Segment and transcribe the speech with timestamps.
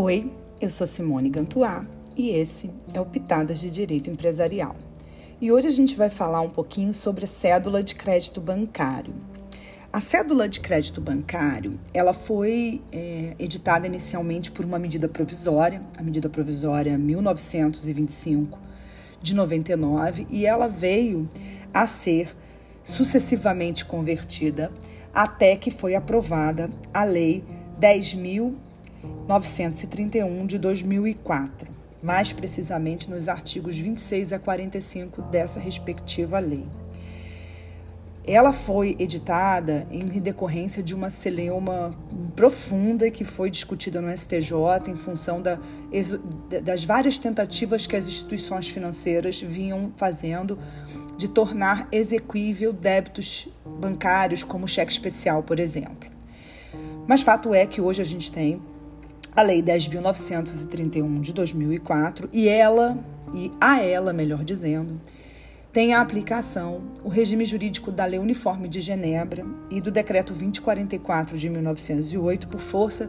[0.00, 1.84] Oi, eu sou Simone Gantuá
[2.16, 4.76] e esse é o Pitadas de Direito Empresarial.
[5.40, 9.12] E hoje a gente vai falar um pouquinho sobre a cédula de crédito bancário.
[9.92, 16.02] A cédula de crédito bancário, ela foi é, editada inicialmente por uma medida provisória, a
[16.04, 18.56] medida provisória 1925
[19.20, 21.28] de 99, e ela veio
[21.74, 22.36] a ser
[22.84, 24.70] sucessivamente convertida
[25.12, 27.42] até que foi aprovada a Lei
[29.26, 31.68] 10.931 de 2004,
[32.02, 36.66] mais precisamente nos artigos 26 a 45 dessa respectiva lei.
[38.26, 41.94] Ela foi editada em decorrência de uma celeuma
[42.36, 44.52] profunda que foi discutida no STJ
[44.86, 45.58] em função da,
[46.62, 50.58] das várias tentativas que as instituições financeiras vinham fazendo
[51.16, 56.10] de tornar exequível débitos bancários, como cheque especial, por exemplo.
[57.06, 58.60] Mas fato é que hoje a gente tem
[59.38, 62.98] a Lei 10.931 de 2004 e ela,
[63.32, 65.00] e a ela, melhor dizendo,
[65.72, 71.38] tem a aplicação o regime jurídico da Lei Uniforme de Genebra e do Decreto 2044
[71.38, 73.08] de 1908 por força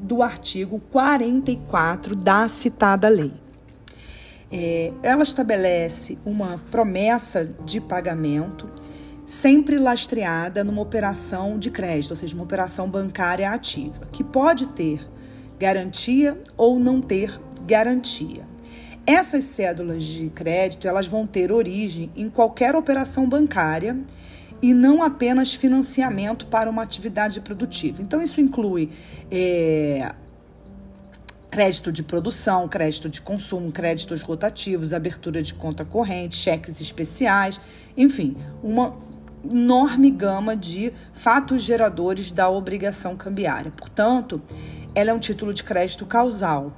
[0.00, 3.32] do artigo 44 da citada lei.
[4.50, 8.68] É, ela estabelece uma promessa de pagamento
[9.24, 15.12] sempre lastreada numa operação de crédito, ou seja, uma operação bancária ativa, que pode ter
[15.62, 18.42] garantia ou não ter garantia.
[19.06, 23.96] Essas cédulas de crédito, elas vão ter origem em qualquer operação bancária
[24.60, 28.02] e não apenas financiamento para uma atividade produtiva.
[28.02, 28.90] Então, isso inclui
[29.30, 30.12] é,
[31.48, 37.60] crédito de produção, crédito de consumo, créditos rotativos, abertura de conta corrente, cheques especiais,
[37.96, 38.96] enfim, uma
[39.44, 43.72] enorme gama de fatos geradores da obrigação cambiária.
[43.76, 44.40] Portanto,
[44.94, 46.72] ela é um título de crédito causal.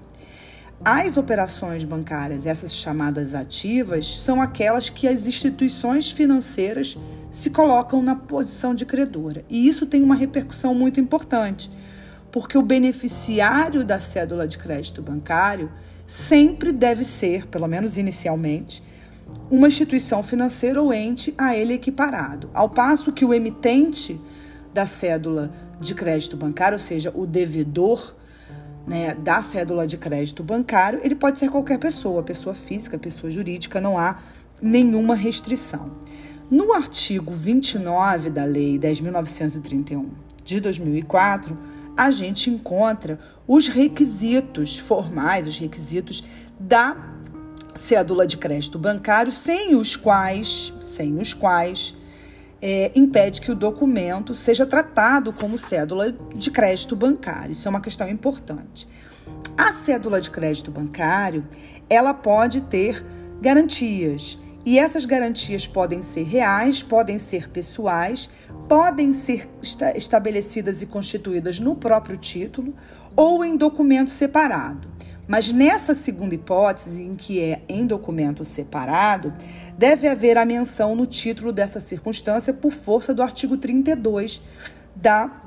[0.84, 6.98] As operações bancárias, essas chamadas ativas, são aquelas que as instituições financeiras
[7.30, 9.44] se colocam na posição de credora.
[9.48, 11.70] E isso tem uma repercussão muito importante
[12.34, 15.70] porque o beneficiário da cédula de crédito bancário
[16.04, 18.82] sempre deve ser, pelo menos inicialmente,
[19.48, 24.20] uma instituição financeira ou ente a ele equiparado, ao passo que o emitente
[24.74, 28.14] da cédula de crédito bancário, ou seja, o devedor
[28.86, 33.80] né, da cédula de crédito bancário, ele pode ser qualquer pessoa, pessoa física, pessoa jurídica,
[33.80, 34.18] não há
[34.60, 35.92] nenhuma restrição.
[36.50, 40.08] No artigo 29 da Lei 10.931
[40.44, 41.56] de 2004,
[41.96, 46.24] a gente encontra os requisitos formais, os requisitos
[46.58, 46.96] da
[47.76, 51.94] cédula de crédito bancário, sem os quais, sem os quais
[52.66, 57.52] é, impede que o documento seja tratado como cédula de crédito bancário.
[57.52, 58.88] Isso é uma questão importante.
[59.54, 61.46] A cédula de crédito bancário,
[61.90, 63.04] ela pode ter
[63.38, 64.38] garantias.
[64.64, 68.30] E essas garantias podem ser reais, podem ser pessoais,
[68.66, 69.46] podem ser
[69.94, 72.74] estabelecidas e constituídas no próprio título
[73.14, 74.94] ou em documento separado.
[75.26, 79.32] Mas nessa segunda hipótese, em que é em documento separado,
[79.76, 84.40] deve haver a menção no título dessa circunstância por força do artigo 32
[84.94, 85.42] da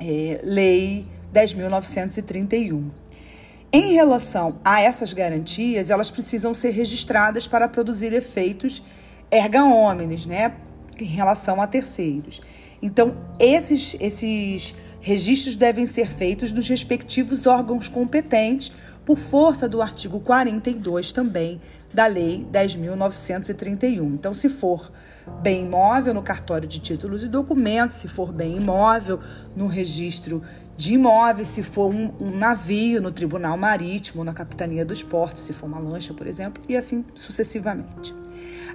[0.00, 2.90] é, Lei 10.931.
[3.72, 8.82] Em relação a essas garantias, elas precisam ser registradas para produzir efeitos
[9.30, 10.54] erga omnes, né?
[10.98, 12.40] em relação a terceiros.
[12.80, 18.72] Então, esses, esses registros devem ser feitos nos respectivos órgãos competentes,
[19.04, 21.60] por força do artigo 42 também
[21.94, 24.02] da Lei 10.931.
[24.14, 24.92] Então, se for
[25.40, 29.20] bem imóvel no cartório de títulos e documentos, se for bem imóvel
[29.54, 30.42] no registro
[30.76, 35.52] de imóveis, se for um, um, navio no Tribunal Marítimo, na Capitania dos Portos, se
[35.52, 38.12] for uma lancha, por exemplo, e assim sucessivamente.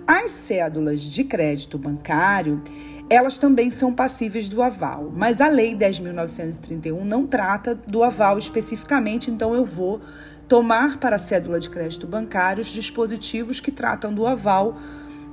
[0.08, 2.64] As cédulas de crédito bancário,
[3.10, 9.32] elas também são passíveis do aval, mas a Lei 10.931 não trata do aval especificamente,
[9.32, 10.02] então eu vou
[10.48, 14.78] tomar para a cédula de crédito bancário os dispositivos que tratam do aval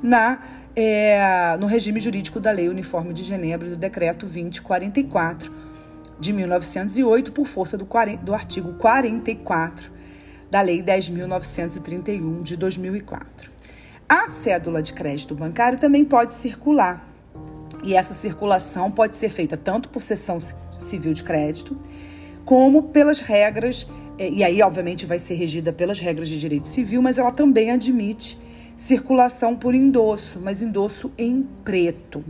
[0.02, 0.38] na
[0.76, 5.50] é, no regime jurídico da Lei Uniforme de Genebra do Decreto 2044
[6.20, 7.88] de 1908, por força do,
[8.23, 9.90] do artigo 44
[10.50, 13.50] da Lei 10.931 de 2004.
[14.08, 17.06] A cédula de crédito bancário também pode circular.
[17.87, 20.41] E essa circulação pode ser feita tanto por sessão
[20.77, 21.79] civil de crédito,
[22.44, 23.88] como pelas regras,
[24.19, 27.71] eh, e aí, obviamente, vai ser regida pelas regras de direito civil, mas ela também
[27.71, 28.37] admite
[28.77, 32.25] circulação por endosso, mas endosso em preto.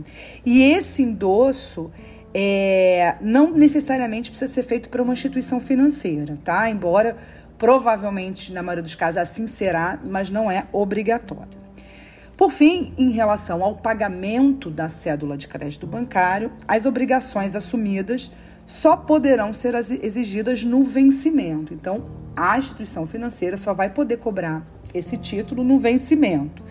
[0.45, 1.89] E esse endosso
[2.31, 6.69] é, não necessariamente precisa ser feito por uma instituição financeira, tá?
[6.69, 7.17] Embora
[7.57, 11.66] provavelmente, na maioria dos casos, assim será, mas não é obrigatório.
[12.37, 18.31] Por fim, em relação ao pagamento da cédula de crédito bancário, as obrigações assumidas
[18.63, 21.73] só poderão ser exigidas no vencimento.
[21.73, 22.05] Então,
[22.35, 24.63] a instituição financeira só vai poder cobrar
[24.93, 26.63] esse título no vencimento.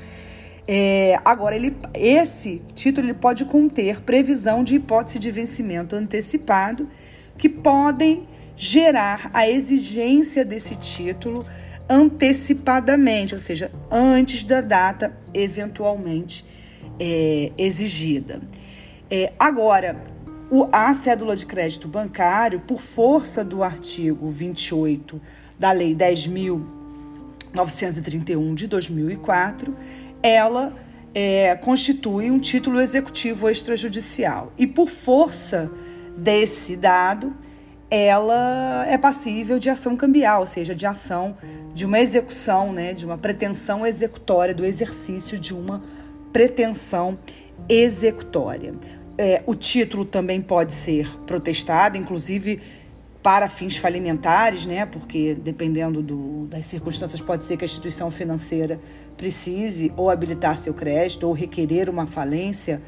[0.69, 6.89] É, agora, ele, esse título ele pode conter previsão de hipótese de vencimento antecipado
[7.37, 8.25] que podem
[8.57, 11.45] gerar a exigência desse título
[11.89, 16.45] antecipadamente, ou seja, antes da data eventualmente
[16.99, 18.41] é, exigida.
[19.11, 19.97] É, agora,
[20.51, 25.21] o, a cédula de crédito bancário, por força do artigo 28
[25.59, 29.75] da Lei 10.931 de 2004,
[30.23, 30.75] ela
[31.15, 34.53] é, constitui um título executivo extrajudicial.
[34.59, 35.71] E por força
[36.17, 37.35] desse dado,
[37.91, 41.37] ela é passível de ação cambial, ou seja, de ação
[41.73, 45.83] de uma execução, né, de uma pretensão executória, do exercício de uma
[46.33, 47.19] pretensão
[47.69, 48.75] executória.
[49.19, 52.61] É, o título também pode ser protestado, inclusive
[53.23, 54.87] para fins falimentares, né?
[54.87, 58.79] Porque dependendo do, das circunstâncias, pode ser que a instituição financeira
[59.17, 62.81] precise ou habilitar seu crédito ou requerer uma falência,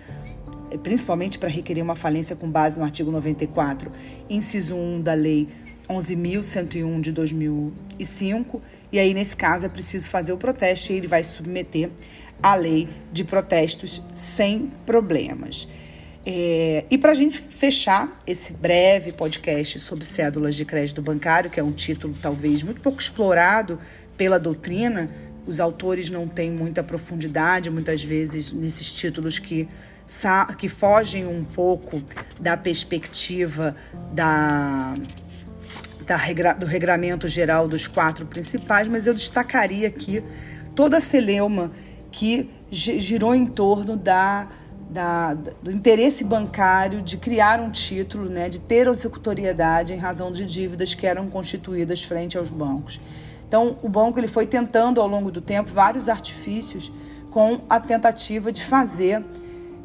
[0.83, 3.91] principalmente para requerer uma falência com base no artigo 94,
[4.29, 5.49] inciso 1 da Lei
[5.89, 8.63] 11.101 de 2005.
[8.93, 11.91] E aí, nesse caso, é preciso fazer o protesto e ele vai submeter
[12.43, 15.69] à lei de protestos sem problemas.
[16.25, 21.59] É, e para a gente fechar esse breve podcast sobre cédulas de crédito bancário, que
[21.59, 23.79] é um título talvez muito pouco explorado
[24.17, 25.11] pela doutrina,
[25.47, 29.67] os autores não têm muita profundidade, muitas vezes, nesses títulos que,
[30.57, 32.03] que fogem um pouco
[32.41, 33.77] da perspectiva
[34.13, 34.95] da,
[36.07, 40.25] da regra, do regramento geral dos quatro principais, mas eu destacaria aqui
[40.75, 41.71] toda a celeuma
[42.11, 44.49] que girou em torno da
[44.89, 50.47] da, do interesse bancário de criar um título, né, de ter executoriedade em razão de
[50.47, 53.01] dívidas que eram constituídas frente aos bancos.
[53.47, 56.91] Então, o banco ele foi tentando ao longo do tempo vários artifícios
[57.31, 59.23] com a tentativa de fazer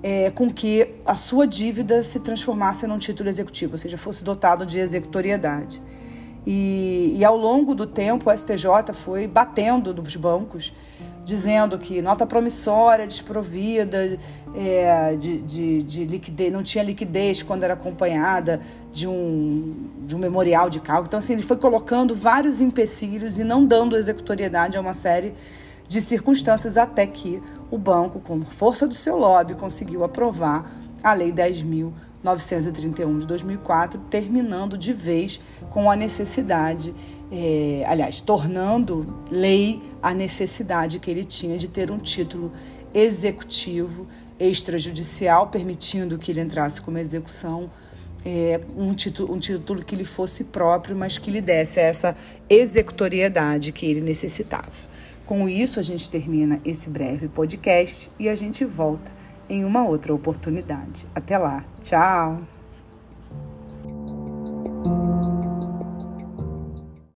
[0.03, 4.65] é, com que a sua dívida se transformasse num título executivo, ou seja, fosse dotado
[4.65, 5.81] de executoriedade.
[6.45, 10.73] E, e ao longo do tempo, o STJ foi batendo nos bancos
[11.23, 14.19] dizendo que nota promissória desprovida
[14.53, 18.59] é, de, de, de, liquidez, não tinha liquidez quando era acompanhada
[18.91, 21.07] de um, de um memorial de cálculo.
[21.07, 25.33] Então, assim, ele foi colocando vários empecilhos e não dando executoriedade a uma série
[25.87, 30.71] de circunstâncias até que o banco, com força do seu lobby, conseguiu aprovar
[31.03, 35.39] a Lei 10.931 de 2004, terminando de vez
[35.69, 36.93] com a necessidade
[37.35, 42.51] é, aliás, tornando lei a necessidade que ele tinha de ter um título
[42.93, 44.07] executivo
[44.39, 47.71] extrajudicial, permitindo que ele entrasse como execução,
[48.23, 52.15] é, um, título, um título que lhe fosse próprio, mas que lhe desse essa
[52.47, 54.92] executoriedade que ele necessitava.
[55.33, 59.11] Com isso, a gente termina esse breve podcast e a gente volta
[59.49, 61.07] em uma outra oportunidade.
[61.15, 62.52] Até lá, tchau!